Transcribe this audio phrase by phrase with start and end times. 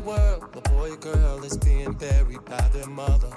[0.00, 3.30] the world, the boy girl is being buried by their mother.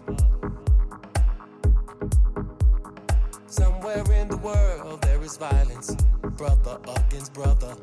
[3.47, 5.95] Somewhere in the world there is violence,
[6.37, 7.75] brother against brother.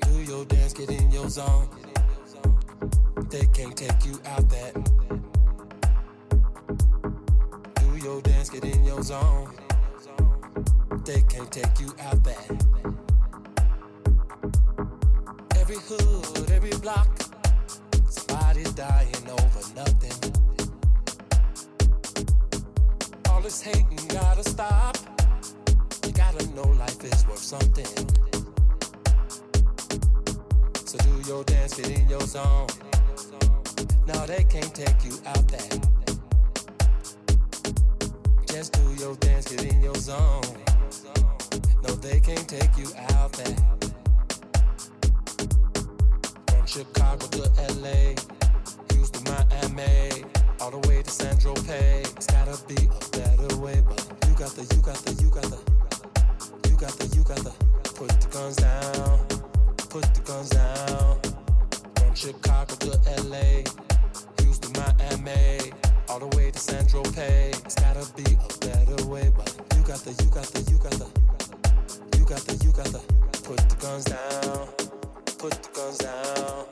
[0.00, 1.68] Do your dance, get in your zone.
[3.30, 4.74] They can't take you out that.
[7.74, 9.50] Do your dance, get in your zone.
[11.04, 13.01] They can't take you out that.
[23.42, 24.96] all this hating gotta stop.
[26.06, 27.86] You gotta know life is worth something.
[30.86, 32.68] So do your dance, get in your zone.
[34.06, 35.80] No, they can't take you out there.
[38.46, 40.42] Just do your dance, get in your zone.
[41.82, 43.56] No, they can't take you out there.
[46.46, 47.50] From Chicago to
[47.80, 48.14] LA,
[48.90, 52.16] Houston, Miami all the way to San Tropez.
[52.16, 55.42] It's gotta be a better way, but you got the, you got the, you got
[55.42, 55.58] the,
[56.70, 57.50] you got the, you got the.
[57.98, 59.18] Put the guns down,
[59.90, 61.18] put the guns down.
[61.96, 62.90] From Chicago to
[63.26, 63.66] LA,
[64.38, 65.72] Houston, Miami,
[66.08, 67.58] all the way to San Tropez.
[67.66, 70.94] It's gotta be a better way, but you got the, you got the, you got
[70.94, 71.08] the,
[72.16, 73.02] you got the, you got the.
[73.42, 74.68] Put the guns down,
[75.38, 76.71] put the guns down.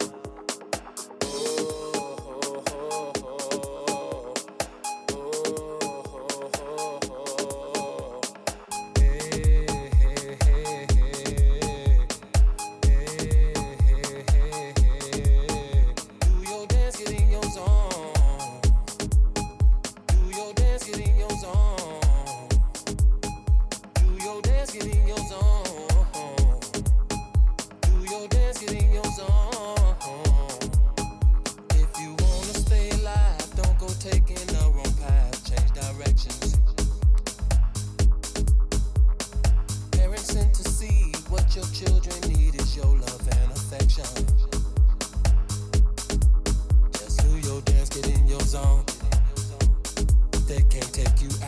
[50.50, 51.39] they can't take you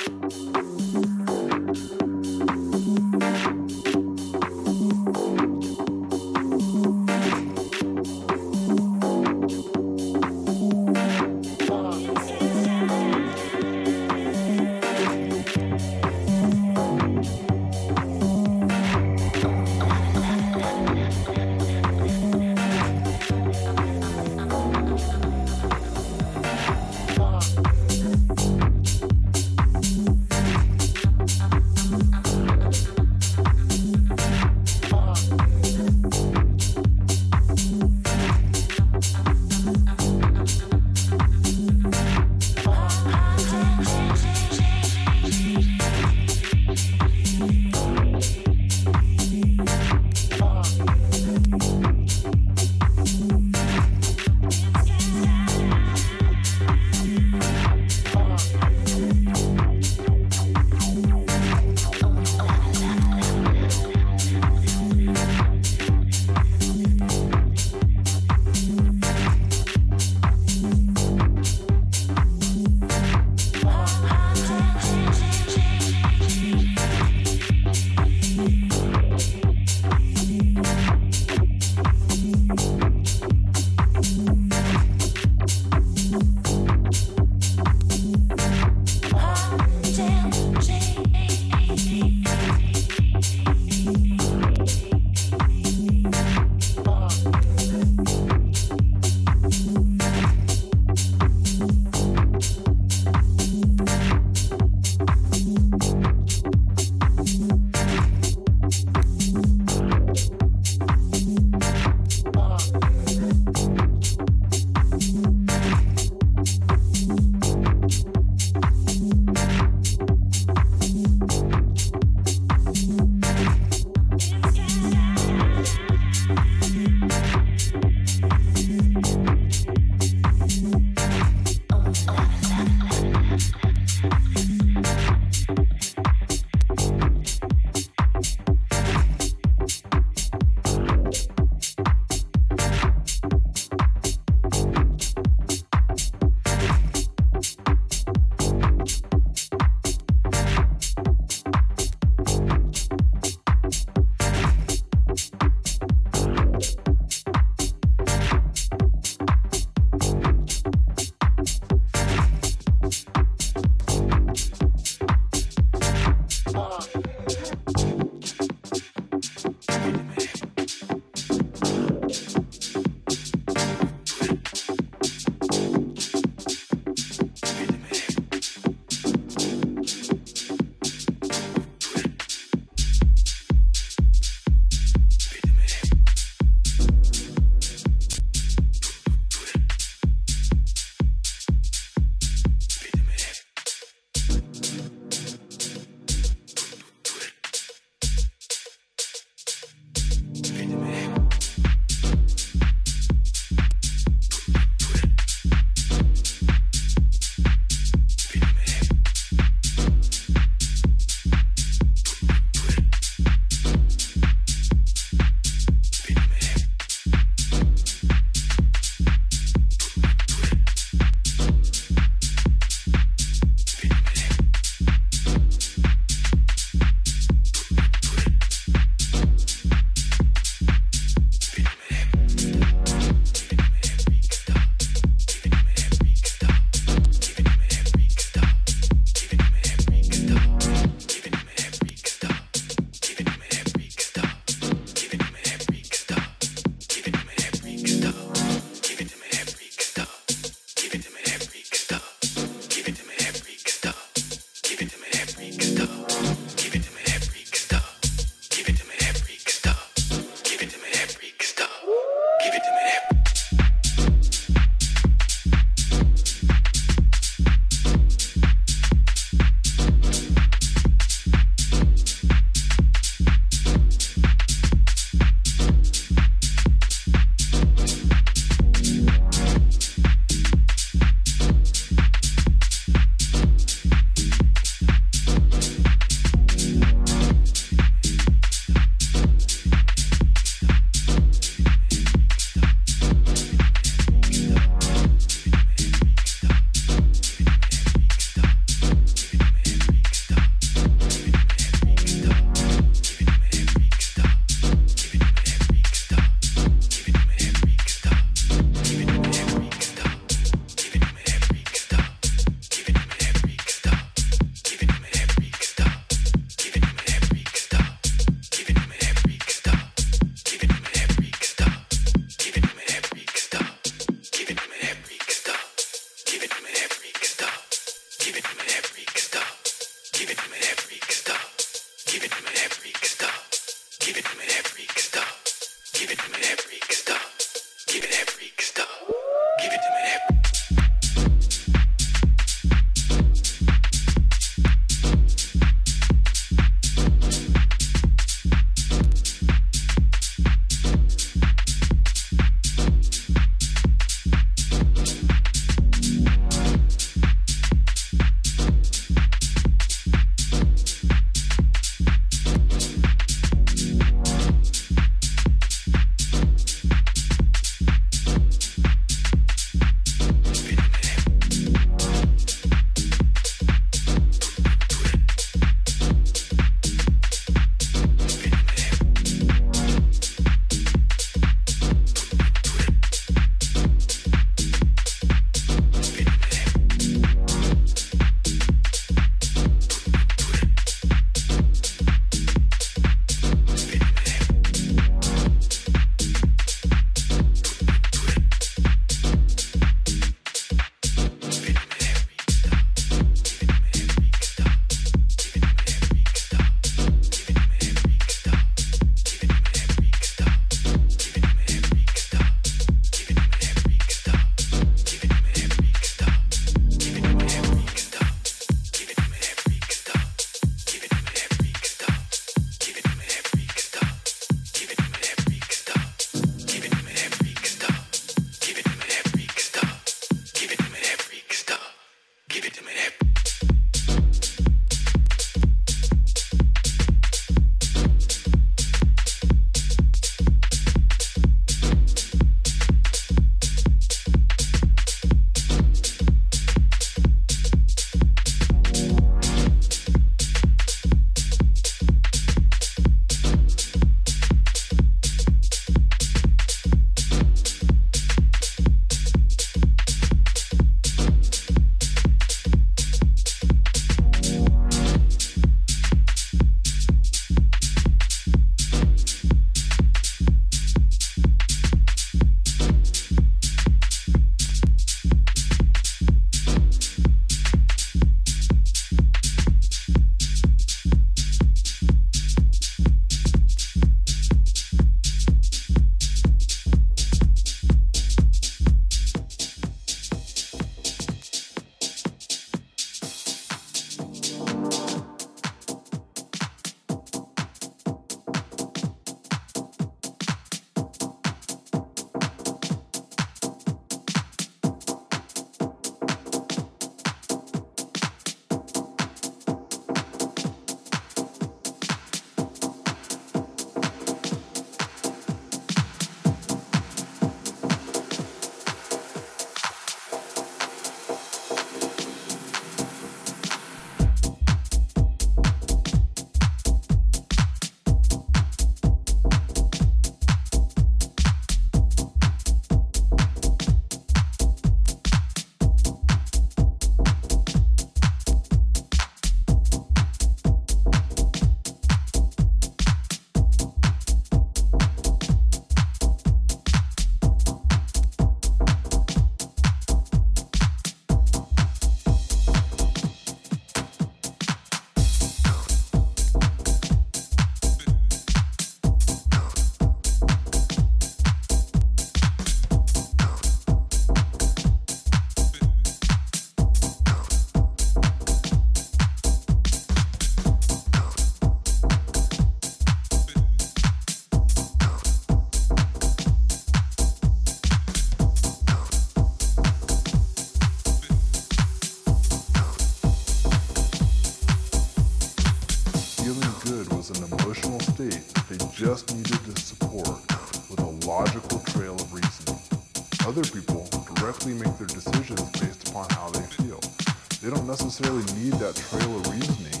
[597.90, 600.00] necessarily need that trail of reasoning.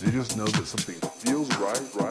[0.00, 2.09] They just know that something feels right, right.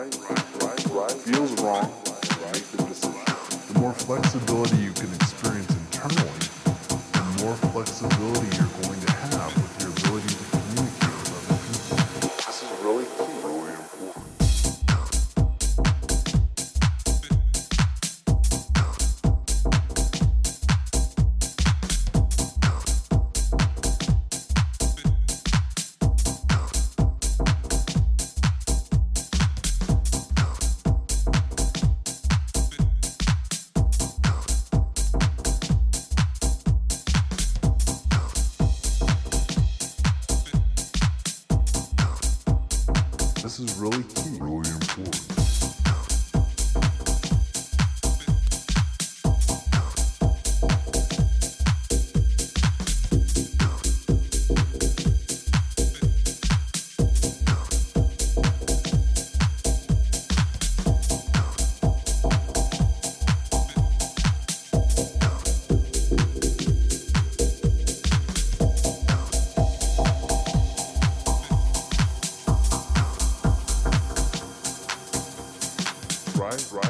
[76.49, 76.88] right, right.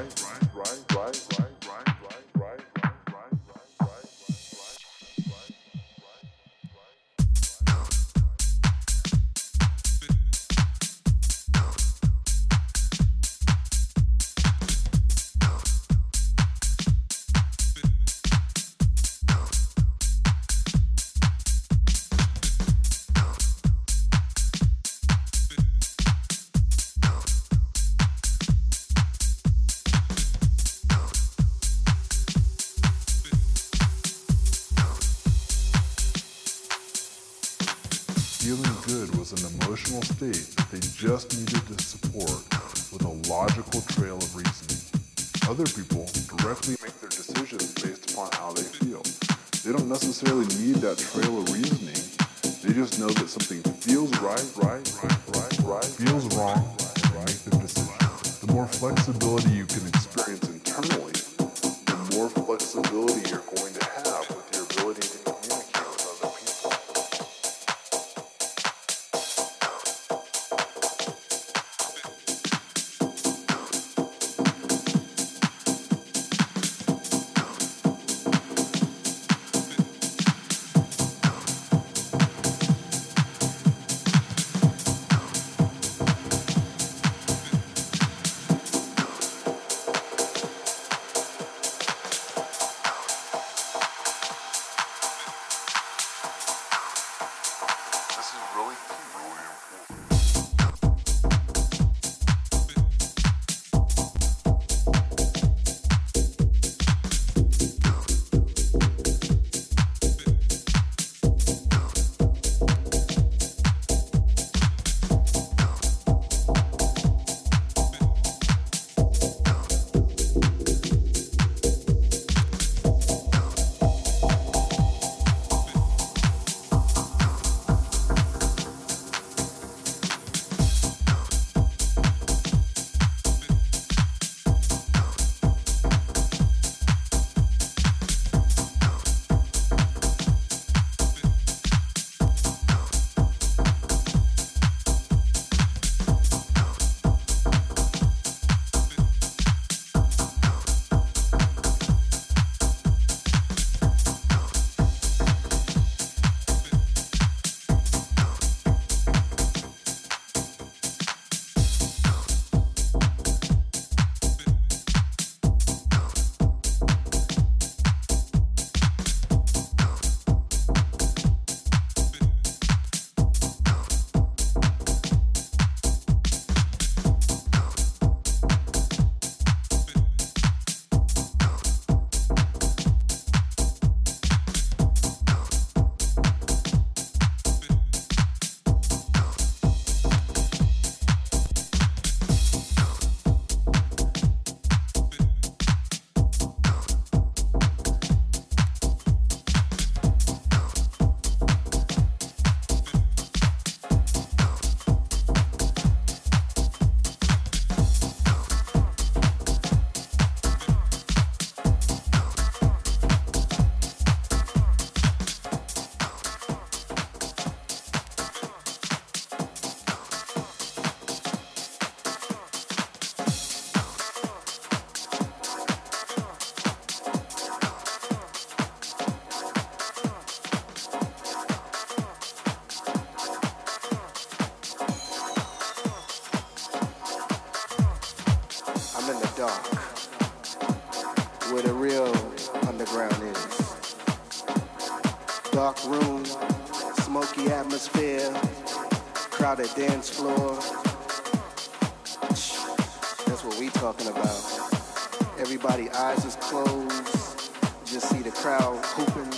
[255.79, 257.51] Everybody eyes is closed.
[257.85, 259.31] Just see the crowd hooping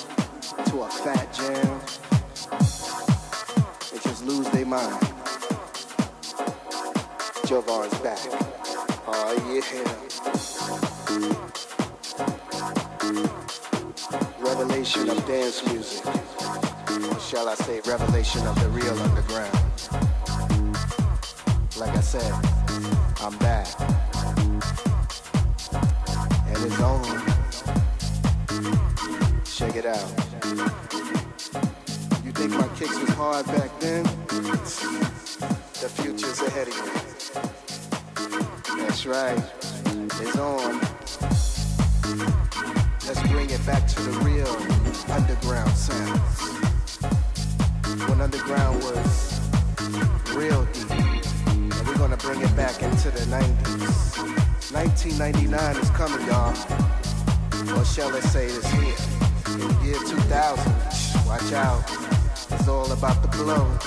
[0.66, 1.80] to a fat jam.
[3.92, 5.00] They just lose their mind.
[7.46, 8.18] Jovan's back.
[9.06, 9.62] Oh yeah.
[14.40, 16.08] Revelation of dance music.
[16.08, 19.51] Or shall I say revelation of the real underground.
[53.06, 54.74] It into the 90s.
[54.74, 56.54] 1999 is coming, y'all.
[57.78, 58.96] Or shall I say it's here.
[59.54, 60.74] In the year 2000,
[61.26, 61.84] watch out.
[62.52, 63.78] It's all about the blow.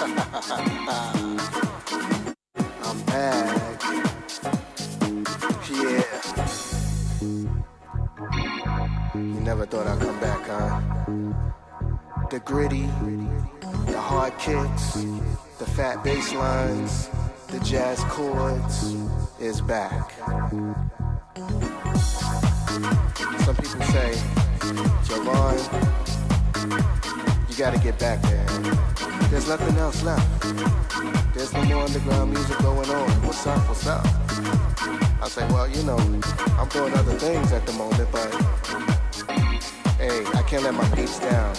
[2.84, 3.82] I'm back.
[5.70, 6.04] Yeah.
[9.14, 10.80] You never thought I'd come back, huh?
[12.30, 12.88] The gritty,
[13.86, 14.96] the hard kicks,
[15.80, 17.08] fat bass lines,
[17.48, 18.94] the jazz chords
[19.40, 20.12] is back.
[23.46, 24.12] Some people say,
[25.08, 25.56] Javon,
[27.48, 28.44] you gotta get back there.
[29.30, 30.42] There's nothing else left.
[31.32, 33.10] There's no more underground music going on.
[33.22, 33.66] What's up?
[33.66, 34.04] What's up?
[35.22, 35.96] I say, well, you know,
[36.58, 38.30] I'm doing other things at the moment, but
[39.96, 41.54] hey, I can't let my peeps down.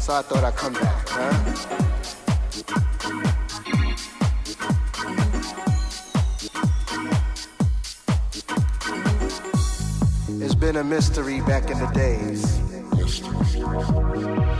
[0.00, 1.91] So I thought I'd come back, huh?
[10.72, 12.58] Been a mystery back in the days.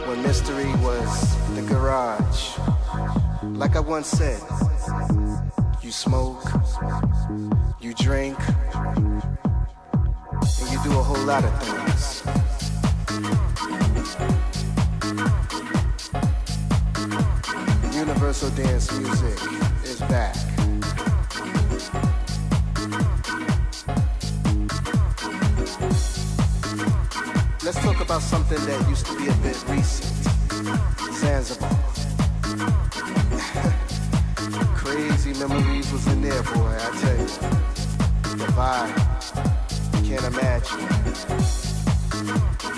[0.07, 2.59] When mystery was the garage.
[3.43, 4.43] Like I once said,
[5.81, 6.45] you smoke,
[7.81, 8.39] you drink,
[8.75, 9.23] and
[10.71, 12.23] you do a whole lot of things.
[17.97, 19.39] Universal dance music
[19.85, 20.52] is back.
[28.13, 30.13] About something that used to be a bit recent.
[31.15, 31.71] Zanzibar.
[34.77, 37.27] Crazy memories was in there, boy, I tell you.
[38.37, 38.95] The vibe,
[40.07, 40.87] can't imagine.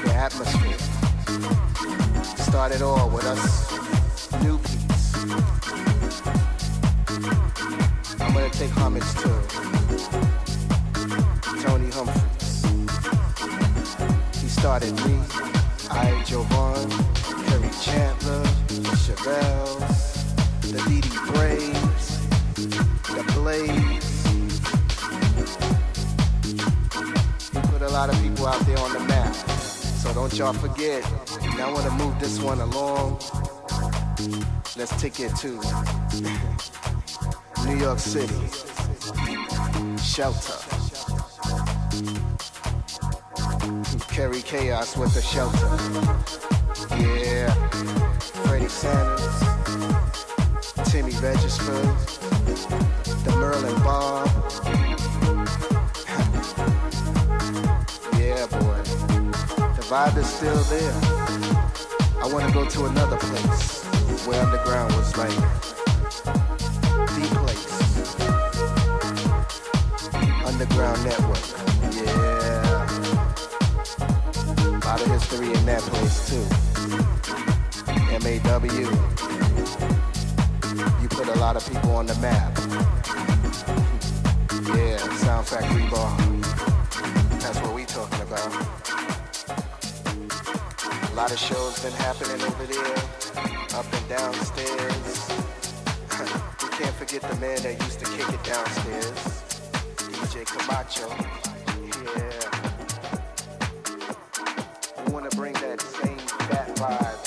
[0.05, 0.79] The atmosphere.
[2.37, 3.73] Started all with us
[4.41, 5.15] new peeps.
[8.21, 9.31] I'm gonna take homage to
[11.61, 12.65] Tony Humphries.
[14.41, 15.24] He started me,
[19.25, 22.09] Chevelles, the Braves,
[23.09, 24.27] the Blaze.
[27.53, 29.35] He put a lot of people out there on the map.
[29.35, 31.03] So don't y'all forget.
[31.57, 33.19] Now I want to move this one along.
[34.77, 35.59] Let's take it to
[37.67, 38.35] New York City.
[40.03, 40.59] Shelter.
[44.09, 45.71] Carry chaos with the shelter.
[47.01, 48.04] Yeah.
[48.69, 49.41] Freddie Sanders.
[50.91, 51.85] Timmy Regisford.
[53.25, 54.29] The Merlin Bobb.
[58.19, 58.83] yeah, boy.
[59.75, 60.95] The vibe is still there.
[62.23, 63.85] I want to go to another place
[64.27, 65.37] where underground was like
[67.21, 68.17] the place.
[70.47, 71.45] Underground Network.
[71.93, 72.87] Yeah.
[74.67, 77.14] A lot of history in that place too.
[78.23, 78.63] MAW.
[81.03, 82.57] You put a lot of people on the map.
[84.69, 86.17] Yeah, Sound Factory Bar.
[87.41, 88.53] That's what we talking about.
[91.11, 92.97] A lot of shows been happening over there,
[93.79, 95.29] up and downstairs.
[96.63, 99.43] we can't forget the man that used to kick it downstairs,
[99.97, 101.09] DJ Camacho.
[102.15, 102.45] Yeah.
[105.05, 107.24] We want to bring that same fat vibe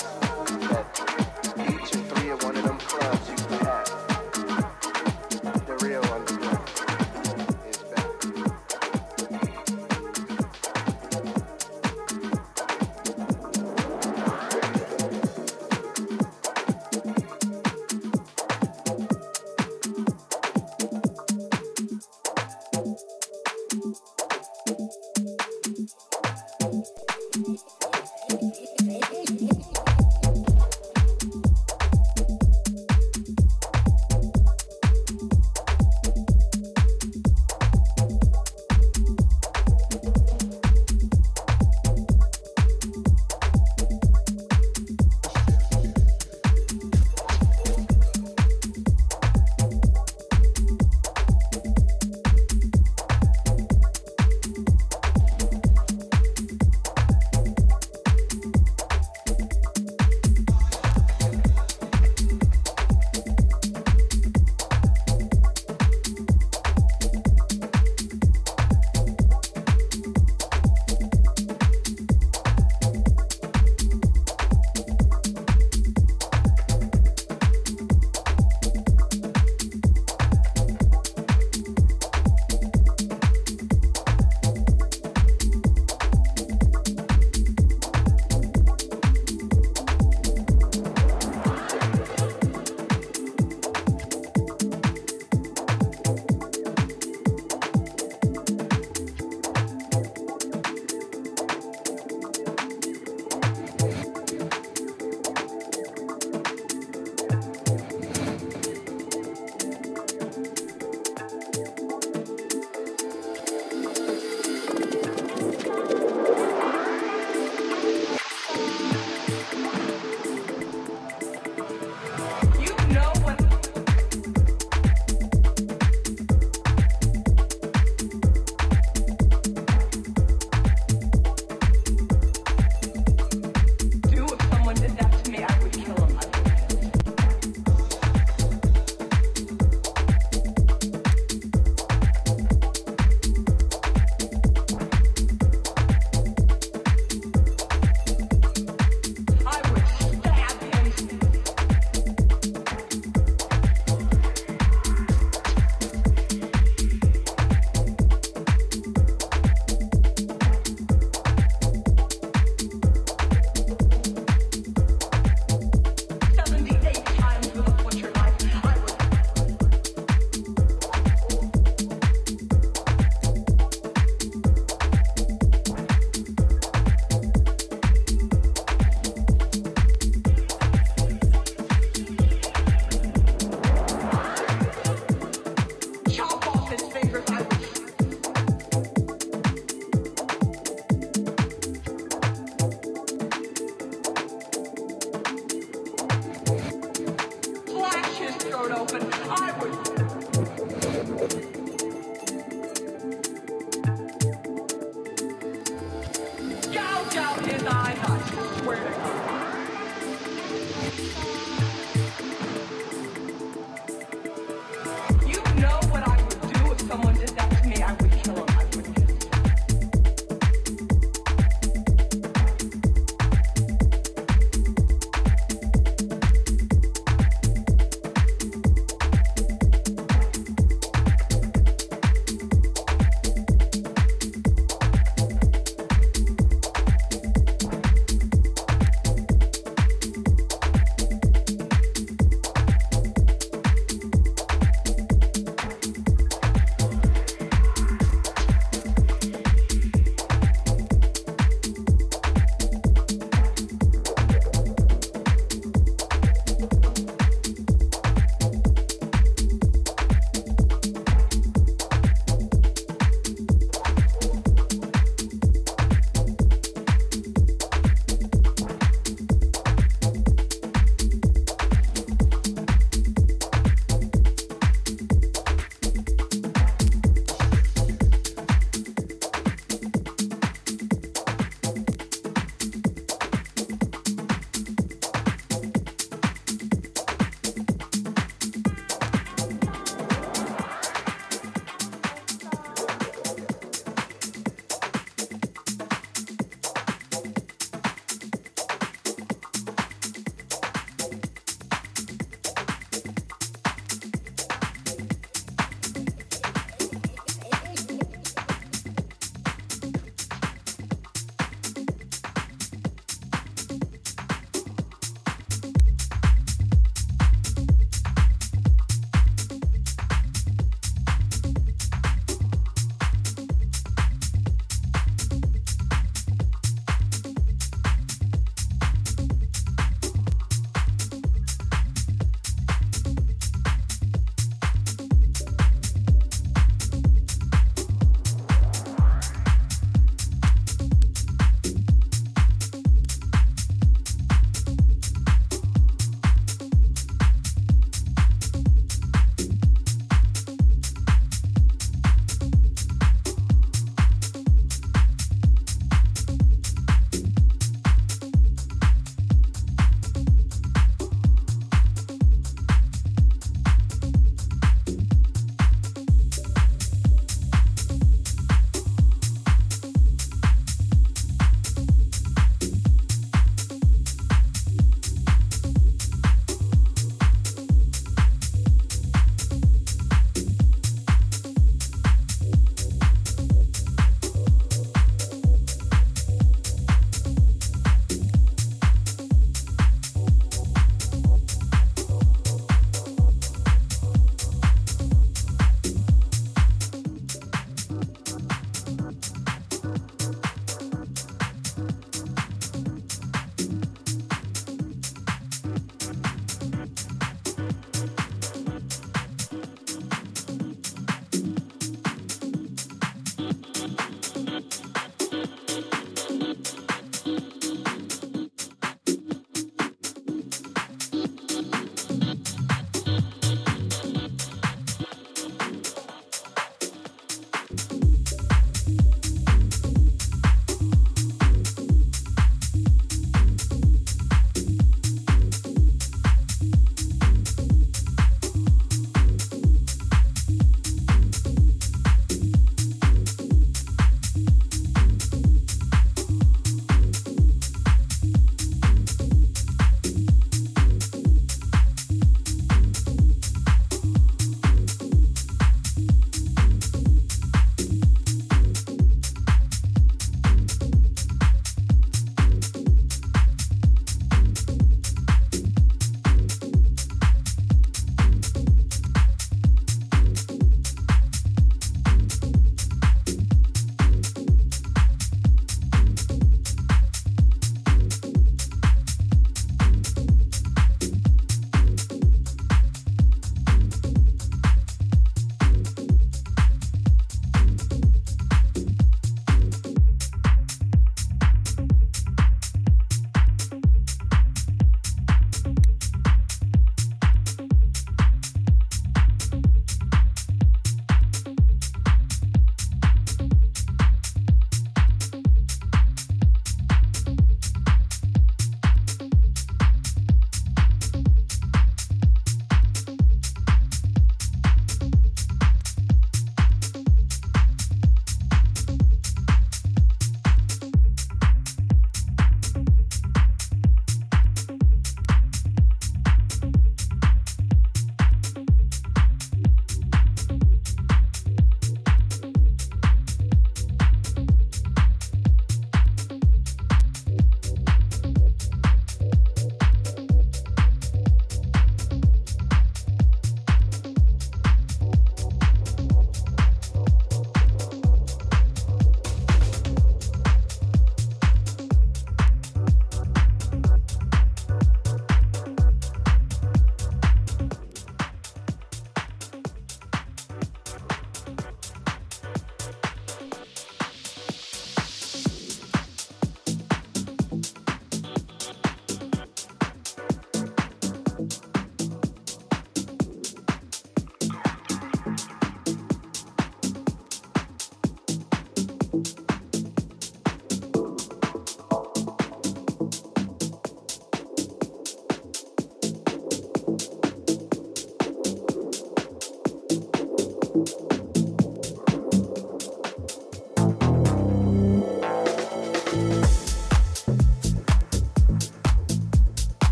[198.78, 199.17] open.